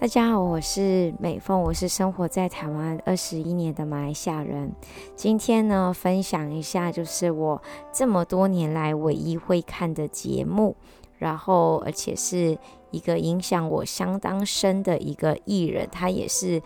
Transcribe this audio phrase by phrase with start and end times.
[0.00, 4.72] 大家好，我是美凤，我是生活在台湾二十一年的马来西亚人。
[5.14, 7.60] 今天呢，分享一下就是我
[7.92, 10.74] 这么多年来唯一会看的节目，
[11.18, 12.56] 然后而且是
[12.90, 16.62] 一个影响我相当深的一个艺人，他也是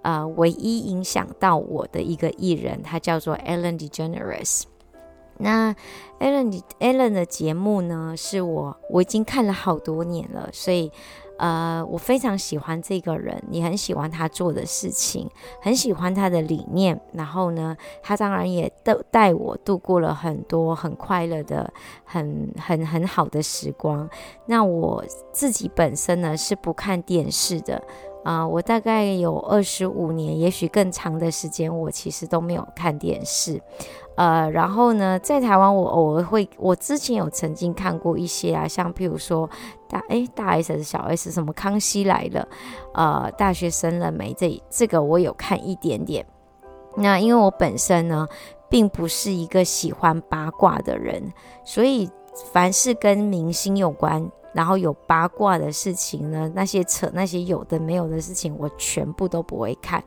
[0.00, 4.62] 呃唯一影响到我的一个艺人，他叫做 Ellen DeGeneres。
[5.36, 5.76] 那
[6.18, 10.90] Ellen Ellen 的节目呢，是我我已经看了好多年了，所以。
[11.38, 15.28] 呃，我非常喜欢这个人，你很喜欢他做的事情，
[15.62, 17.00] 很喜欢他的理念。
[17.12, 21.72] 然后呢，他当然也带带我度过了很多很快乐的、
[22.04, 24.08] 很很很好的时光。
[24.46, 27.82] 那我自己本身呢，是不看电视的。
[28.24, 33.58] 啊、我大概有二十五年，也许更长的时间，我其实都没有看电视。
[34.16, 39.48] 呃，然后呢，在台湾，我偶尔会，我之前有曾经看过一些啊，像譬如说
[39.88, 42.48] 大诶大 S 还是小 S 什么康熙来了，
[42.94, 44.34] 呃，大学生了没？
[44.34, 46.26] 这这个我有看一点点。
[46.96, 48.26] 那因为我本身呢，
[48.68, 51.32] 并不是一个喜欢八卦的人，
[51.64, 52.10] 所以
[52.52, 54.30] 凡是跟明星有关。
[54.54, 60.02] 然后有八卦的事情呢，那些扯那些有的没有的事情，我全部都不会看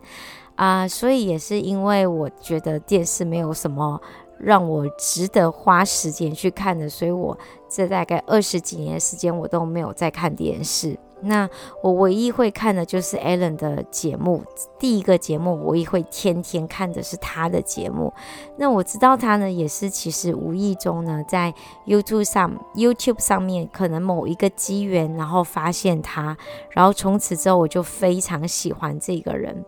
[0.56, 4.00] 啊、所以也是因为我觉得电视没有什么
[4.44, 7.38] 让我值得花时间去看的，所以我
[7.70, 10.98] 这大概二十几年的时间我都没有在看电视。
[11.24, 11.48] 那
[11.84, 14.44] 我唯一会看的就是 Alan 的节目，
[14.80, 18.12] 第一个节目我也会天天看的是他的节目。
[18.58, 21.54] 那我知道他呢，也是其实无意中呢，在
[21.86, 26.36] YouTube 上 YouTube 上面可能某一个机缘，然后发现他，
[26.72, 29.64] 然后从此之后我就非常喜欢这个人，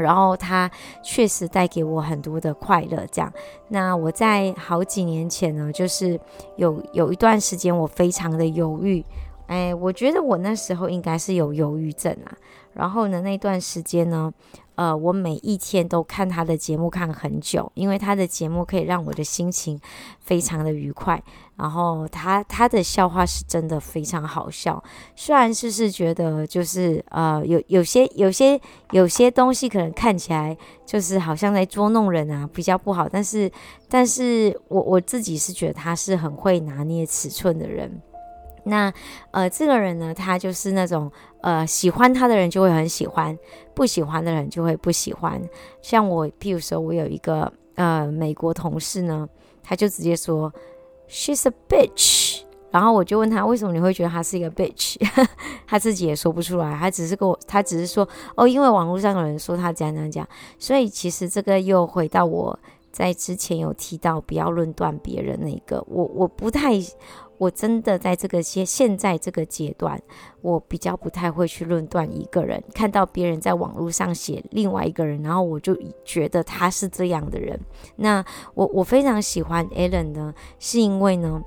[0.00, 0.70] 然后它
[1.02, 3.06] 确实带给我很多的快乐。
[3.12, 3.32] 这样，
[3.68, 6.18] 那我在好几年前呢，就是
[6.56, 9.04] 有有一段时间我非常的犹豫。
[9.50, 12.30] 哎，我觉得我那时候应该是有忧郁症啊。
[12.72, 14.32] 然后呢，那段时间呢，
[14.76, 19.76] 呃，我每一天都看他的节目看很久，因为他的节目可以让我的心情
[20.20, 21.20] 非常的愉快。
[21.56, 24.80] 然后他他的笑话是真的非常好笑，
[25.16, 28.58] 虽然是是觉得就是呃有有些有些
[28.92, 33.08] 有些东西可能看起来就是好像在捉弄人啊，比较不好。
[33.08, 33.50] 但是
[33.88, 38.00] 但是我我自己是觉得他是很会拿捏尺寸的人。
[38.64, 38.92] 那
[39.30, 41.10] 呃，这个人呢，他就是那种
[41.40, 43.36] 呃，喜欢他的人就会很喜欢，
[43.74, 45.40] 不喜欢的人就会不喜欢。
[45.82, 49.28] 像我，譬如说，我有一个呃美国同事呢，
[49.62, 50.52] 他就直接说
[51.08, 54.96] “She's a bitch”，然后我就问他为什么你会觉得他是一个 bitch，
[55.66, 60.28] 他自己也说不出来，他只是跟我，他只是说哦，因为网络上有人说他怎样怎样讲，
[60.58, 62.58] 所以其实这个又回到我
[62.92, 66.72] 在之前有提到不要论断别人那个，我我不太。
[67.40, 69.98] 我真的在这个现现在这个阶段，
[70.42, 72.62] 我比较不太会去论断一个人。
[72.74, 75.74] 看到别人在网络上写另外一个人，然后我就
[76.04, 77.58] 觉得他是这样的人。
[77.96, 81.42] 那我我非常喜欢 Ellen 呢，是因为呢，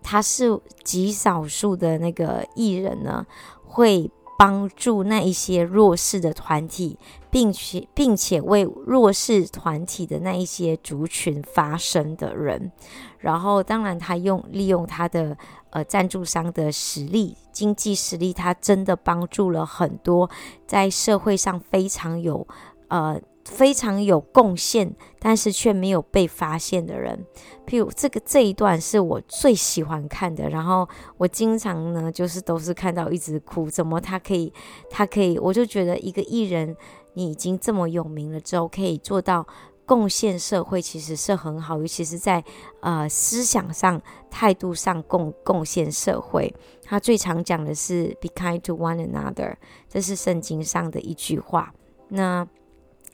[0.00, 3.26] 他是极少数的那个艺人呢，
[3.64, 6.98] 会帮助那一些弱势的团体，
[7.30, 12.70] 并且并且为弱势团体的那一些族群发声的人。
[13.18, 15.36] 然后，当然，他用利用他的
[15.70, 20.30] 呃赞助商的实力、经济实力，他真的帮助了很多
[20.66, 22.46] 在社会上非常有
[22.88, 27.24] 呃非常有贡献，但是却没有被发现的人。
[27.66, 30.86] 譬如这个这一段是我最喜欢看的，然后
[31.16, 33.70] 我经常呢就是都是看到一直哭。
[33.70, 34.52] 怎么他可以？
[34.90, 35.38] 他可以？
[35.38, 36.76] 我就觉得一个艺人，
[37.14, 39.46] 你已经这么有名了之后，可以做到。
[39.86, 42.42] 贡献社会其实是很好，尤其是在
[42.80, 46.52] 呃思想上、态度上贡贡献社会。
[46.82, 49.54] 他最常讲的是 “be kind to one another”，
[49.88, 51.72] 这是圣经上的一句话。
[52.08, 52.44] 那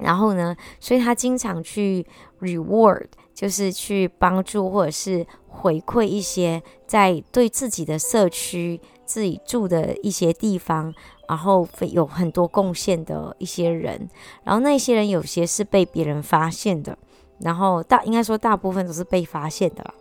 [0.03, 2.07] 然后呢，所以他经常去
[2.41, 10.95] reward，就是去帮助或者是回馈一些在对自己的社区、自己住的一些地方。
[11.29, 14.07] 然后有很多贡献的一些人，
[14.45, 16.99] 然后那些人有些是被别人发现的，
[17.39, 19.95] 然后大应该说大部分都是被发现的。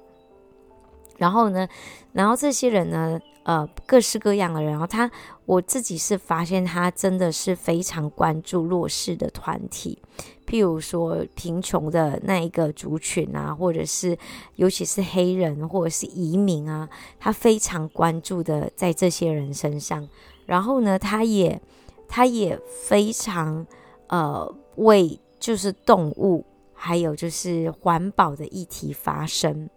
[1.19, 1.65] 然后呢，
[2.11, 5.09] 然后这些人呢，呃，各式各样的人，然后他
[5.45, 9.97] 我自己是发现他真的是非常关注弱势的团体，
[10.45, 14.17] 譬如说贫穷的那一个族群啊，或者是
[14.57, 16.87] 尤其是黑人或者是移民啊，
[17.19, 20.07] 他非常关注的在这些人身上。
[20.45, 21.59] 然后呢，他也，
[22.07, 23.65] 他也非常，
[24.07, 29.69] 呃，为就是动物，还有就是环保的议题发声。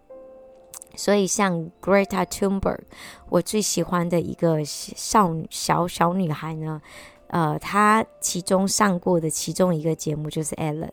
[0.97, 2.79] 所以像 Greta Thunberg，
[3.29, 6.81] 我最喜欢的一个少小小女孩呢，
[7.27, 10.89] 呃，她其中上过的其中一个节目就是 Ellen。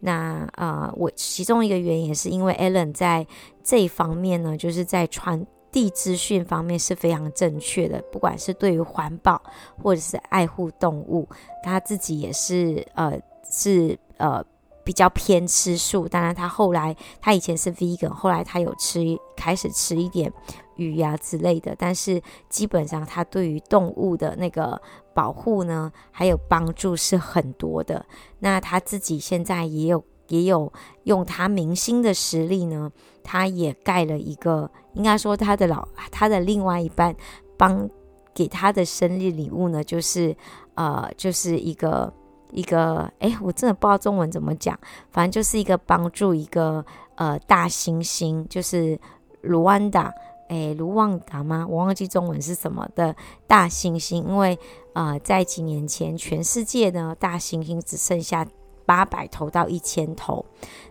[0.00, 3.26] 那呃，我其中一个原因也是因为 Ellen 在
[3.62, 9.40] 这一方面呢，就是在传递资讯方面是非常正确的，不管是对于环保
[9.82, 11.28] 或者是爱护动物，
[11.62, 14.44] 他自己也是呃是呃。
[14.84, 19.00] 比较偏吃素，当然他后来他以前是 vegan，后来他有吃
[19.36, 20.32] 开始吃一点
[20.76, 24.80] 鱼呀、之类的，但是基本上他对于动物的那个
[25.14, 28.04] 保护呢，还有帮助是很多的。
[28.40, 30.72] 那他自己现在也有也有
[31.04, 32.90] 用他明星的实力呢，
[33.22, 37.14] 他也盖了一个，应该说他的老他的另外一半
[37.56, 37.88] 帮
[38.34, 40.36] 给他的生日礼物呢，就是
[40.74, 42.12] 呃就是一个。
[42.52, 44.78] 一个哎，我真的不知道中文怎么讲，
[45.10, 46.84] 反正就是一个帮助一个
[47.16, 48.98] 呃大猩猩，就是
[49.40, 50.12] 卢旺达，
[50.48, 51.66] 哎，卢旺达吗？
[51.68, 53.16] 我忘记中文是什么的
[53.46, 54.58] 大猩猩，因为
[54.92, 58.46] 呃在几年前，全世界呢大猩猩只剩下
[58.84, 60.44] 八百头到一千头，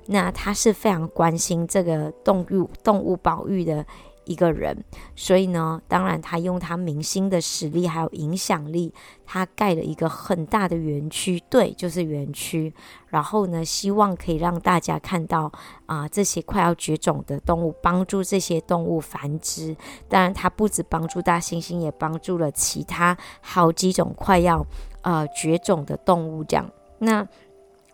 [0.08, 3.86] 那他是非常关心这个动物动物保育的。
[4.32, 4.84] 一个人，
[5.16, 8.94] 所以呢，当然他用他明星的实力还有影响力，
[9.26, 12.74] 他盖了一个很大的园区，对，就是园区。
[13.08, 15.52] 然后呢，希望可以让大家看到
[15.86, 19.76] 啊、这些快要绝种的动物，帮助这些动物繁殖。
[20.08, 24.66] 当然，他不止帮助大猩猩，也帮助了其他好几种快要
[25.02, 26.44] 呃绝种的动物。
[26.44, 27.28] 这样，那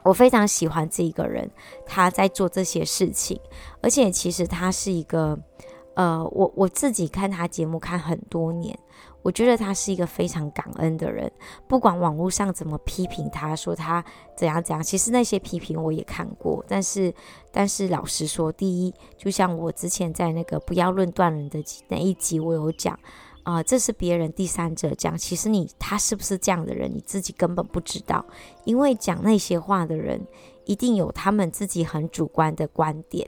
[0.04, 1.50] 我非常喜欢这一个人，
[1.86, 3.40] 他在做这些事情，
[3.82, 5.38] 而且其实他是一个。
[5.98, 8.78] 呃，我我自己看他节目看很多年，
[9.24, 11.32] 我觉得他是一个非常感恩的人。
[11.68, 14.06] 不管网络上怎么批评他，说他
[14.36, 16.64] 怎样怎样，其实那些批评我也看过。
[16.68, 17.12] 但是，
[17.52, 22.98] 但是老实说，第一，就像我之前在那个不要论断人的那一集，我有讲
[23.42, 28.24] 啊、这是别人第三者讲，其实你他是不是这样的人，你自己根本不知道，
[28.66, 30.22] 因为讲那些话的人
[30.66, 33.28] 一定有他们自己很主观的观点。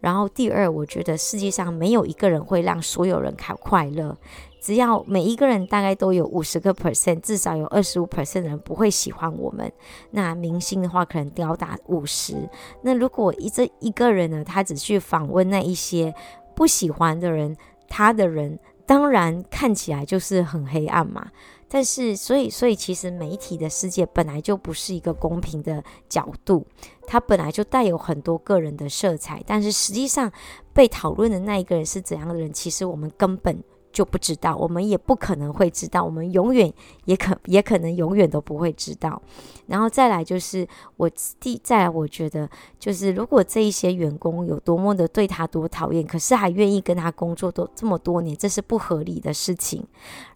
[0.00, 4.16] 然后第二，我觉得世界上没有一个人会让所有人开快乐。
[4.60, 9.72] 只要每一个人大概都有五十个 percent，至少有二十五 percent 的人不会喜欢我们。
[10.10, 12.34] 那明星的话，可能高达五十。
[12.82, 16.12] 那如果一这一个人呢，他只去访问那一些
[16.56, 17.56] 不喜欢的人，
[17.88, 21.30] 他的人当然看起来就是很黑暗嘛。
[21.68, 26.66] 但是，所以，所以，其实媒体的世界本来就不是一个公平的角度，
[27.06, 29.42] 它本来就带有很多个人的色彩。
[29.46, 30.32] 但是，实际上
[30.72, 33.62] 被讨论的那一个人是怎样的人，其实我们根本。
[33.92, 36.72] 就不知道，我们也不可能会知道，我们永远
[37.04, 39.20] 也可也可能永远都不会知道。
[39.66, 42.48] 然后再来就是我第再来，我觉得
[42.78, 49.84] 就是如果这一些员工有多么的对他多讨厌，可是还愿意跟他工作都这么多年，这是不合理的事情。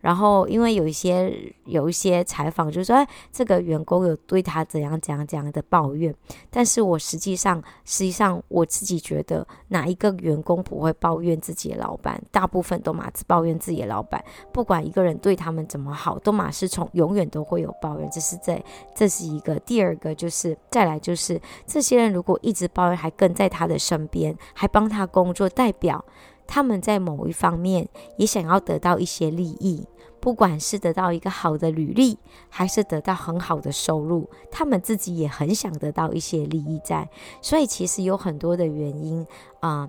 [0.00, 1.34] 然后因为有一些
[1.64, 6.14] 有一些采访就是说，哎，这个员工有对他怎样怎样怎样的抱怨，
[6.50, 12.22] 但是我实际上实际上我自己觉得哪一个员工不会抱怨自己的老板？
[12.30, 13.52] 大部分都马自抱抱怨。
[13.62, 18.10] 自己的老板，不管一个人对他们怎么好，都马是从永远都会有抱怨。
[18.10, 18.62] 这是在，
[18.94, 19.56] 这是一个。
[19.60, 26.04] 第二个就是再来就是，这些人如果一直抱怨，还跟在他的身边，还帮他工作，代表
[26.46, 29.86] 他们在某一方面也想要得到一些利益，
[30.20, 32.18] 不管是得到一个好的履历，
[32.48, 37.08] 还是得到很好的收入，他们自己也很想得到一些利益在。
[37.40, 39.26] 所以其实有很多的原因
[39.60, 39.88] 啊。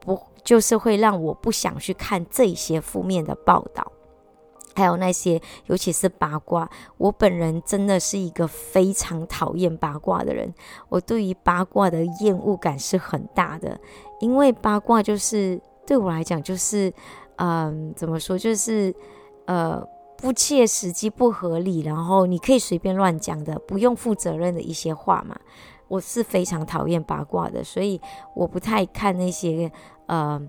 [0.00, 3.92] 不，就是会让我不想去看这些负面的报道，
[4.74, 6.68] 还有那些，尤其是八卦。
[6.96, 10.52] 我本人真的是一个非常讨厌八卦的人，
[10.88, 13.78] 我对于八卦的厌恶感是很大的，
[14.20, 16.92] 因为八卦就是对我来讲就是，
[17.36, 18.94] 嗯、怎么说，就是
[19.46, 25.38] 呃不切实际、不合理，然后你可以随便乱讲的，不用负责任的一些话嘛。
[25.90, 28.00] 我是非常讨厌八卦的，所以
[28.32, 29.70] 我不太看那些
[30.06, 30.40] 呃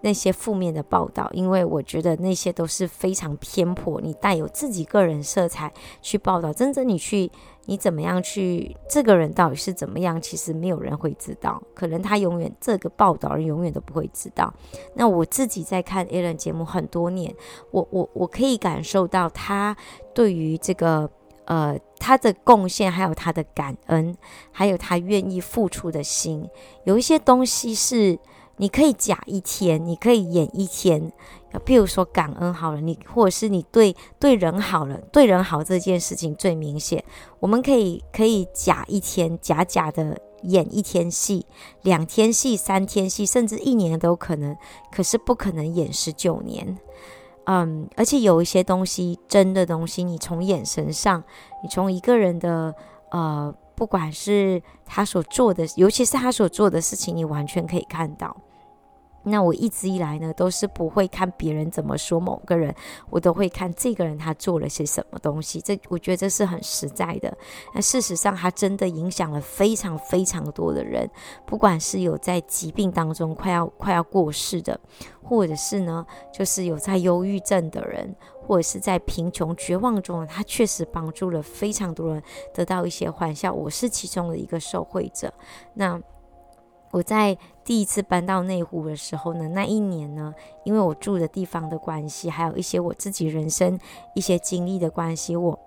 [0.00, 7.30] 那些负面的报道，因为我觉得那些都是非常偏颇，你带有自己个人色彩去报道，真正你去
[7.66, 14.50] 你怎么样去这个人到底是怎么样，其实没有人会知道，可能他永远这个报道人永远都不会知道。
[14.94, 17.34] 那我自己在看 A 伦节目很多年，
[17.70, 19.76] 我我我可以感受到他
[20.14, 21.10] 对于这个。
[21.46, 24.16] 呃，他的贡献，还有他的感恩，
[24.52, 26.48] 还有他愿意付出的心，
[26.84, 28.18] 有一些东西是
[28.58, 31.12] 你可以假一天，你可以演一天。
[31.64, 37.02] 譬如说感恩好了，你或者是你对对人好了，对人好这件事情最明显。
[37.40, 41.46] 我们可以可以假一天，假假的演一天戏，
[41.80, 44.54] 两天戏，三天戏，甚至一年都可能，
[44.92, 46.76] 可是不可能演十九年。
[47.46, 51.22] 嗯，而且有一些东西，真的东西，你从眼神上，
[51.62, 52.74] 你从一个人的
[53.10, 58.36] 呃，不管是他所做的，尤其是他所做的事情，你完全可以看到。
[59.28, 62.72] 那我一直以来呢，都是不会看别人怎么说某个人，
[63.10, 65.60] 我都会看这个人他做了些什么东西。
[65.60, 67.36] 这我觉得这是很实在的。
[67.74, 71.10] 那事实上，他真的影响了非常非常多的人，
[71.44, 74.78] 不管是有在疾病当中快要快要过世的，
[75.22, 78.14] 或者是呢，就是有在忧郁症的人，
[78.46, 82.22] 或者是在贫穷绝望中，他确实帮助了非常多人
[82.54, 83.52] 得到一些欢笑。
[83.52, 85.34] 我是其中的一个受惠者。
[85.74, 86.00] 那。
[86.92, 90.32] 我在第一次搬到内湖的时候呢，那一年呢，
[90.62, 93.76] 因为我住的地方的关系，还有一些我自己人生
[94.14, 95.58] 一些经历的关系，我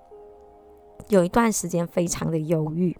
[1.09, 2.97] 有一段时间非常的忧郁。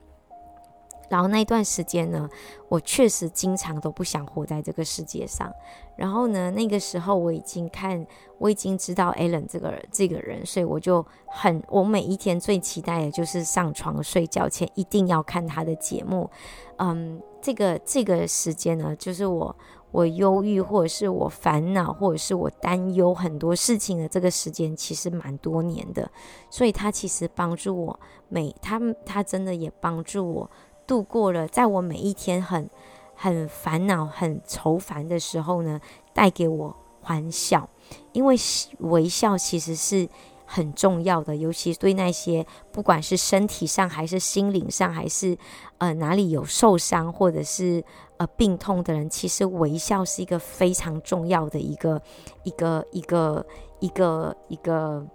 [1.09, 2.29] 然后那段时间呢，
[2.69, 5.51] 我确实经常都不想活在这个世界上。
[5.95, 8.05] 然后呢，那个时候我已经看，
[8.37, 16.29] 我已经知道 Alan 这个，这个人，所以我就很，我每一天最期待的就是上床睡觉前一定要看他的节目。
[16.77, 19.53] 嗯，这个这个时间呢，就是我
[19.91, 26.09] 我忧郁或者是我烦恼或者是我担忧很多事情的这个时间，其实蛮多年的。
[26.49, 27.99] 所以他其实帮助我，
[28.29, 30.49] 每他他真的也帮助我。
[30.89, 32.67] 度过了，在我每一天很
[33.13, 35.79] 很烦恼、很愁烦的时候呢，
[36.15, 37.69] 带给我欢笑，
[38.11, 38.35] 因为
[38.79, 40.09] 微笑其实是
[40.47, 45.37] 很重要的，尤其对那些不管是身体上还是心灵上，还是
[45.77, 47.83] 呃哪里有受伤或者是
[48.17, 52.01] 呃病痛的人，其实微笑是一个非常重要的一个
[52.43, 53.45] 一个一个
[53.79, 55.05] 一个一个。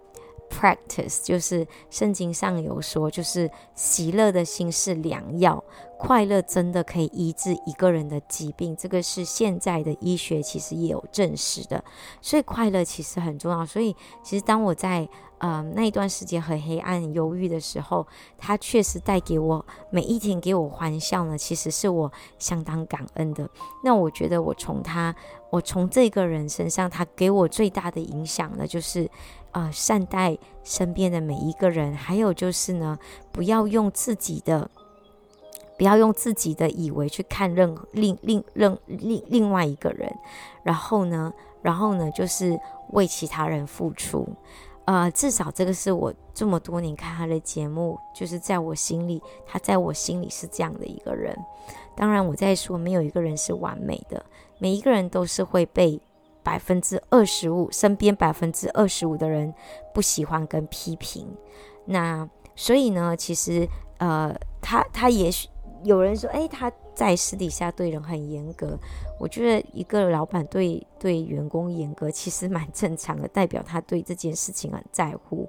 [0.54, 5.62] Practice 就是圣经上有说，就是喜乐的心是良药，
[5.98, 11.82] 快乐真的可以医治一个人的疾病，这个是现在的医学其实也有证实的，
[12.20, 13.66] 所以快乐其实很重要。
[13.66, 15.08] 所以其实当我在
[15.44, 18.06] 呃那一段时间很黑暗、忧郁的时候，
[18.38, 23.46] 它确实带给我每一天给我欢笑呢，其实是我相当感恩的。
[23.82, 25.14] 那我觉得我从他，
[25.50, 29.10] 我从这个人身上，他给我最大的影响呢，就是。
[29.54, 32.98] 呃，善待身边的每一个人，还有就是呢，
[33.30, 34.68] 不要用自己的，
[35.78, 40.12] 不要用自己的以为去看任另另另另另外一个人，
[40.64, 41.32] 然后呢，
[41.62, 42.58] 然后呢，就是
[42.94, 44.28] 为其他人付出。
[44.84, 51.36] 呃，至少这个是我这么多年看他的节目，就是在我心里，他在我心里是这样的一个人。
[51.96, 54.24] 当然，我在说没有一个人是完美的，
[54.58, 56.00] 每一个人都是会被。
[56.44, 59.54] 百分之二十五，身边百分之二十五的人
[59.94, 61.26] 不喜欢跟批评，
[61.86, 65.48] 那所以呢，其实呃，他他也许
[65.84, 68.78] 有人说，诶，他在私底下对人很严格。
[69.20, 75.48] 我觉得一个老板对对员工严格，其实蛮正常的，代表他对这件事情很在乎。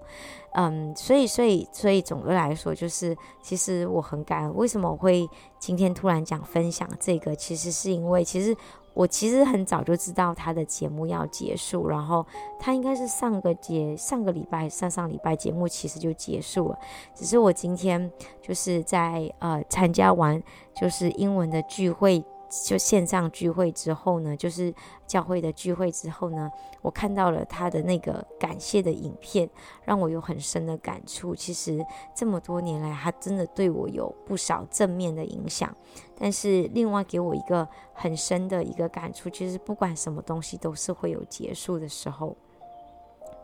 [0.54, 4.56] 嗯，所以所以所以总的来说，就是其实我很感恩。
[4.56, 5.28] 为什么我会
[5.60, 7.36] 今天突然讲分享这个？
[7.36, 8.56] 其实是因为其实。
[8.96, 12.26] 我其实很早就知道他的节目要结束，然后
[12.60, 16.80] 他应该是上个节上个礼拜上上礼拜节目其实就结束了，
[17.14, 18.12] 只是我今天
[18.42, 20.42] 就是在呃参加完
[20.74, 22.24] 就是英文的聚会。
[22.64, 24.74] 就线上聚会之后呢，就是
[25.06, 26.50] 教会的聚会之后呢，
[26.82, 29.50] 我看到了他的那个感谢的影片，
[29.84, 31.36] 让我有很深的感触。
[31.36, 31.84] 其实
[32.16, 35.76] 这么多年来，他真的对我有不少正面的影响。
[36.18, 42.36] 但是另外给我一个很深的一个感触，其实不管什么东西都是会有结束的时候，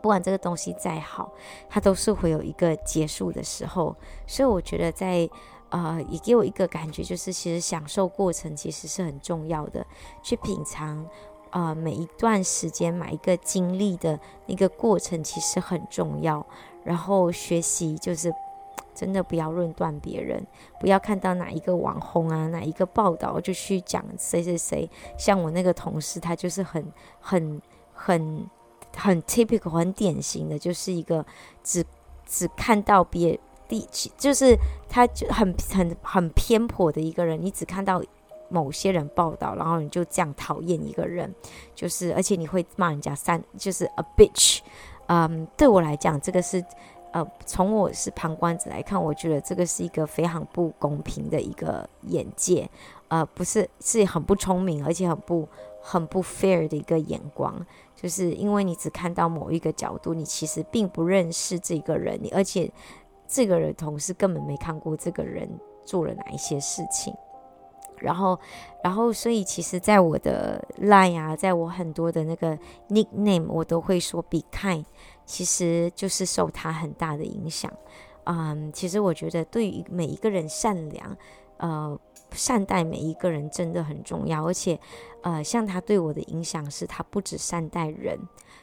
[0.00, 1.32] 不管这个东西再好，
[1.68, 3.94] 它都是会有一个结束的时候。
[4.26, 5.28] 所以我觉得在。
[5.72, 9.86] 呃，也给我一个感觉，就是其实享受过程其实是很重要的，
[10.22, 11.02] 去品尝，
[11.48, 16.46] 呃，每一段时间每一个经历的那个过程其实很重要。
[16.84, 18.30] 然后学习就是
[18.94, 20.46] 真的不要论断别人，
[20.78, 24.90] 不要看到哪一个网红啊，哪一个报道就去讲谁谁谁。
[25.16, 27.62] 像我那个同事，他就是很很
[27.94, 28.46] 很
[28.94, 31.24] 很 typical 很典型的，就是一个
[31.62, 31.82] 只
[32.26, 33.40] 只看到别。
[34.18, 34.54] 就是
[34.88, 38.02] 他就很很很偏颇的一个人，你只看到
[38.50, 41.34] 某些人报道，然后你就这样讨厌一个人，
[41.74, 44.58] 就是而且你会骂人家三，就是 a bitch。
[45.06, 46.62] 嗯，对我来讲，这个是
[47.12, 52.68] 呃，从我是旁观者来看，我觉得这个是一个非常不公平的一个眼界，
[53.08, 55.48] 呃，不是是很不聪明，而且很不
[55.80, 57.54] 很不 fair 的一个眼光，
[57.96, 62.70] 就是因为你只看到某一个角度，你其实并不认识这个人，你而且。
[63.26, 65.48] 这个人同事根本没看过这个人
[65.84, 67.14] 做了哪一些事情，
[67.98, 68.38] 然后，
[68.82, 74.84] 然后，所以其实，在我的 line 啊，在我很多的那个 nickname，我都会说 “be kind”，
[75.24, 77.72] 其实就是受他很大的影响。
[78.24, 81.16] 嗯，其实我觉得对于每一个人善良，
[81.56, 81.98] 呃，
[82.30, 84.46] 善待每一个人真的很重要。
[84.46, 84.78] 而且，
[85.22, 88.18] 呃，像他对我的影响是，他不止善待人，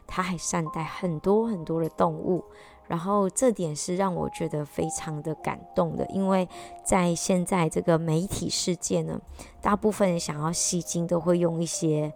[0.07, 2.43] 他还善待很多很多的动物。
[2.89, 6.49] 然后这点是让我觉得非常的感动的，因为
[6.83, 9.21] 在现在这个媒体世界呢，
[9.61, 12.11] 大部分人想要吸金都会用一些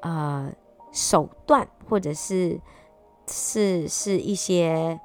[0.00, 0.50] 呃
[0.92, 2.58] 手段，或者是
[3.28, 4.98] 是是一些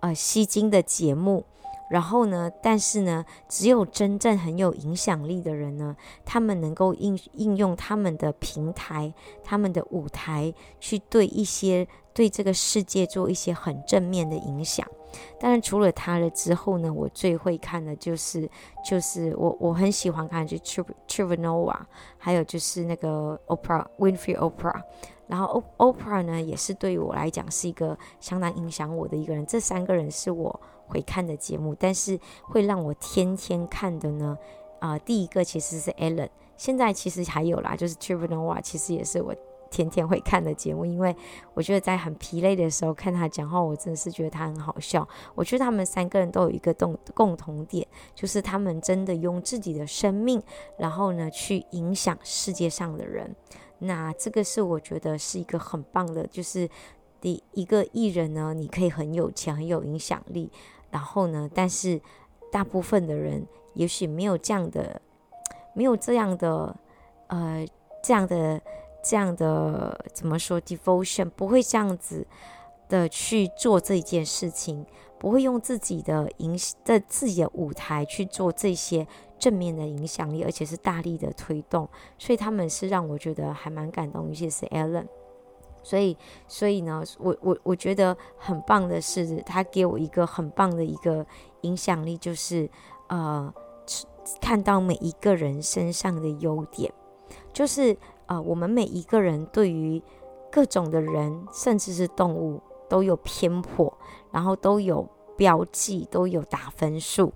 [0.00, 1.44] 呃吸金的节目。
[1.90, 9.12] 然后呢，但是呢，只有真正很有影响力的人呢，他们能够应应用他们的平台、
[9.44, 14.86] 他们的舞台，去对一些对这个世界做一些很正面的影响。
[15.38, 18.48] 当然，除了他了之后呢，我最会看的就是
[18.82, 21.80] 就是我我很喜欢看就 Trevor Noah，
[22.16, 24.82] 还有就是那个 opra Winfrey Oprah。
[25.26, 29.44] 然后 opra 呢，也是对于我来讲是一个相当影响我的一个人。
[29.46, 34.36] 这三个人是我会看的节目，但是会让我天天看的呢，
[34.78, 39.34] 啊、第一个其实是 Ellen，现在其实还有啦，就是 Trevor Noah，其实也是我
[39.72, 41.16] 天天会看的节目，因为
[41.54, 45.08] 我觉得在很疲累的时候看他讲话，我真的是觉得他很好笑。
[45.34, 50.42] 我觉得他们三个人都有一个共共同点，就是他们真的用自己的生命，
[50.76, 53.34] 然后呢去影响世界上的人。
[53.78, 56.68] 那这个是我觉得是一个很棒的，就是
[57.20, 60.52] 第一个艺人呢，你可以很有钱，很有影响力，
[60.90, 62.00] 然后呢，但是
[62.52, 65.00] 大部分的人也许没有这样的，
[65.74, 66.76] 没有这样的，
[67.28, 67.66] 呃，
[68.02, 68.60] 这样的，
[69.02, 72.26] 这样的怎么说？devotion 不会这样子
[72.88, 74.86] 的去做这件事情，
[75.18, 79.06] 不会用自己的影的自己的舞台去做这些。
[79.42, 84.28] 正面的影响力，而且是大力的推动，所以他们是让我觉得还蛮感动。
[84.28, 85.06] 尤其是 Ellen，
[85.82, 86.16] 所以，
[86.46, 91.26] 所以呢，我我我觉得很棒的是，他给我一个很棒的一个
[91.62, 92.70] 影响力，就是
[93.08, 93.52] 呃，
[94.40, 96.92] 看到每一个人身上的优点，
[97.52, 100.02] 就是啊，我们每一个人对于
[100.50, 103.92] 各种的人，甚至是动物，都有偏颇，
[104.30, 105.06] 然后都有
[105.36, 107.32] 标记，都有打分数。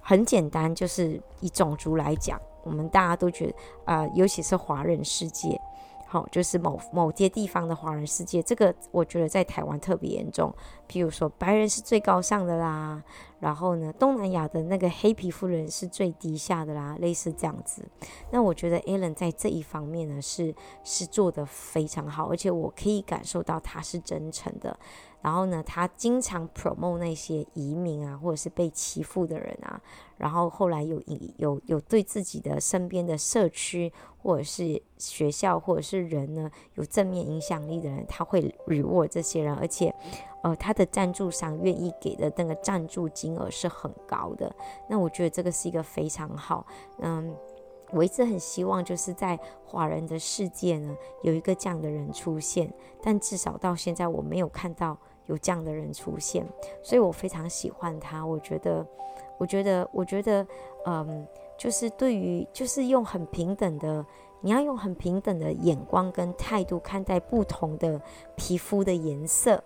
[0.00, 5.60] 很简单，就是以种族来讲，我们大家都觉得，啊，尤其是华人世界，
[6.12, 10.52] 好，就是某某些地方的华人世界，这个我觉得在台湾特别严重。
[10.88, 13.00] 譬如说，白人是最高尚的啦，
[13.38, 17.88] 然后呢，东南亚的那个黑皮肤人是最低下的啦，类似这样子。
[18.32, 24.76] 那我觉得 Ellen 在这一方面呢，是是做得非常好，而且我可以感受到他是真诚的。
[25.22, 29.80] 然后呢，他经常 promote 那些移民啊，或者是被欺负的人啊。
[30.16, 31.02] 然后后来有
[31.38, 33.90] 有有对自己的身边的社区，
[34.22, 39.94] 或者是学校，或者是人呢，有正面影响力的人，他会 reward 这些人，而且，
[40.42, 44.54] 呃，他的赞助商愿意给的那个赞助金额是很高的。
[44.88, 46.66] 那我觉得这个是一个非常好。
[46.98, 47.34] 嗯，
[47.92, 52.70] 我一直很希望就是在华人的世界呢，有一个这样的人出现，
[53.02, 54.98] 但至少到现在我没有看到。
[55.30, 56.44] 有这样的人出现，
[56.82, 58.26] 所以我非常喜欢他。
[58.26, 58.84] 我觉得，
[59.38, 60.44] 我觉得，我觉得，
[60.86, 61.24] 嗯，
[61.56, 64.04] 就是对于，就是用很平等的，
[64.40, 68.00] 你要用很平等的眼光跟态度看待不同的
[68.34, 69.62] 皮肤的颜色，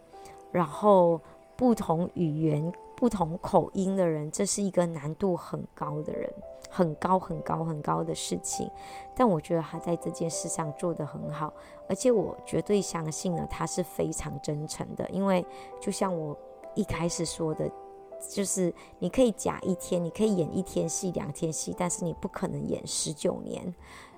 [0.53, 1.19] 然后
[1.57, 6.33] 不同语言、不同口音的人，这是一个难度很高的人。
[6.71, 8.69] 很高很高很高的事情，
[9.15, 11.53] 但我觉得他在这件事上做得很好，
[11.89, 15.09] 而且我绝对相信呢，他是非常真诚的。
[15.11, 15.47] 因为
[15.81, 16.37] 就像我
[16.75, 17.71] 一开始说的，
[18.29, 23.73] 就是你可以假一天，你可以演一天戏、两天戏，但是你不可能演十九年。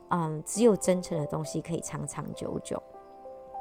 [0.09, 2.83] 嗯，只有真诚的东西可以长长久久。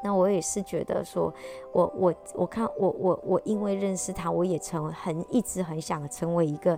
[0.03, 1.33] 那我也是觉得说，
[1.71, 6.77] 我我我看我我我因为认识他，我也成为很一直很想成为一个。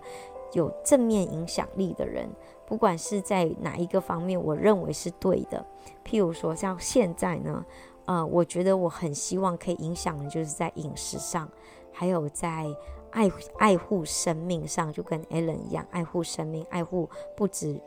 [0.53, 2.27] 有正面影响力的人，
[2.65, 5.63] 不管是在哪一个方面，我认为是对的。
[6.05, 7.65] 譬如说，像现在呢，
[8.05, 11.47] 呃，我觉得我很希望可以影响的，就是在饮食上，
[11.91, 12.65] 还有在
[13.11, 17.77] 爱爱护生命上，就跟 Ellen 一样，爱护生命，爱护不止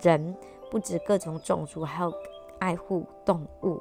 [0.00, 0.34] 人，
[0.70, 2.10] 不止各种种族，还有
[2.60, 3.78] 爱护动物。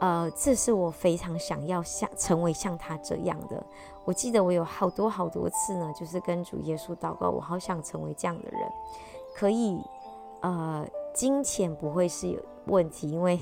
[0.00, 3.64] 呃，这是我非常想要像成为像他这样的。
[4.04, 8.60] 我记得我有好多好多次呢，就是跟主耶稣祷告，我好想成为这样的人。
[9.34, 9.80] 可以，
[10.40, 13.40] 呃，金钱不会是有问题，因为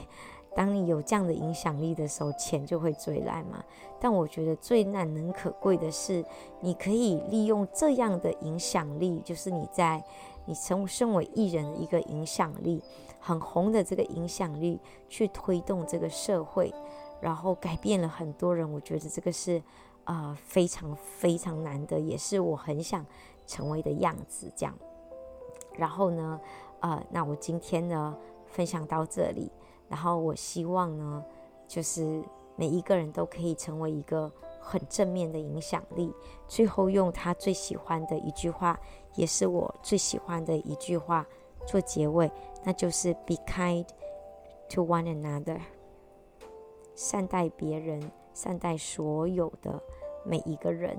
[0.54, 3.62] 当你有这样的影响力的时候，钱就会追来嘛。
[4.00, 6.24] 但我觉得最难能可贵的是，
[6.60, 10.02] 你可以利用这样的影响力，就是你在
[10.46, 12.82] 你成身为艺人的一个影响力，
[13.26, 16.70] 很红的这个影响力，去推动这个社会，
[17.22, 18.70] 然后改变了很多人。
[18.70, 19.56] 我觉得这个是
[20.04, 23.06] 啊、呃、非常非常难得，也是我很想
[23.46, 24.52] 成为的样子。
[24.54, 24.74] 这样，
[25.72, 26.38] 然后呢，
[26.80, 28.14] 呃，那我今天呢
[28.46, 29.50] 分享到这里，
[29.88, 31.24] 然后我希望呢，
[31.66, 32.22] 就是
[32.56, 34.30] 每一个人都可以成为一个。
[34.66, 36.10] 很正面的影响力。
[36.48, 38.80] 最后用他最喜欢的一句话，
[39.14, 41.26] 也是我最喜欢的一句话
[41.66, 42.32] 做结尾，
[42.64, 43.86] 那就是 “Be kind
[44.70, 45.60] to one another”，
[46.94, 49.82] 善待别人，善待所有的
[50.24, 50.96] 每一个人。